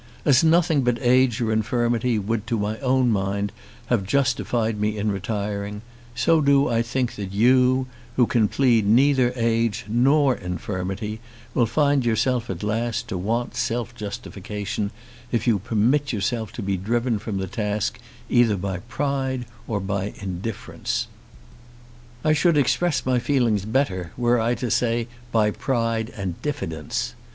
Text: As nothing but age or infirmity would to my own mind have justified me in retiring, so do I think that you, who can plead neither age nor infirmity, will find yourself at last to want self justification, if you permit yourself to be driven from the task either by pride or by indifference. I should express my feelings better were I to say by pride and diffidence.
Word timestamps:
As 0.25 0.43
nothing 0.43 0.81
but 0.81 0.97
age 0.99 1.39
or 1.41 1.51
infirmity 1.51 2.17
would 2.17 2.47
to 2.47 2.57
my 2.57 2.79
own 2.79 3.11
mind 3.11 3.51
have 3.85 4.03
justified 4.03 4.81
me 4.81 4.97
in 4.97 5.11
retiring, 5.11 5.83
so 6.15 6.41
do 6.41 6.67
I 6.67 6.81
think 6.81 7.13
that 7.17 7.31
you, 7.31 7.85
who 8.15 8.25
can 8.25 8.47
plead 8.47 8.87
neither 8.87 9.31
age 9.35 9.85
nor 9.87 10.33
infirmity, 10.35 11.19
will 11.53 11.67
find 11.67 12.03
yourself 12.03 12.49
at 12.49 12.63
last 12.63 13.09
to 13.09 13.17
want 13.19 13.55
self 13.55 13.93
justification, 13.93 14.89
if 15.31 15.45
you 15.45 15.59
permit 15.59 16.11
yourself 16.11 16.51
to 16.53 16.63
be 16.63 16.77
driven 16.77 17.19
from 17.19 17.37
the 17.37 17.45
task 17.45 17.99
either 18.27 18.55
by 18.57 18.77
pride 18.79 19.45
or 19.67 19.79
by 19.79 20.15
indifference. 20.17 21.05
I 22.23 22.33
should 22.33 22.57
express 22.57 23.05
my 23.05 23.19
feelings 23.19 23.65
better 23.65 24.13
were 24.17 24.39
I 24.41 24.55
to 24.55 24.71
say 24.71 25.09
by 25.31 25.51
pride 25.51 26.11
and 26.17 26.41
diffidence. 26.41 27.13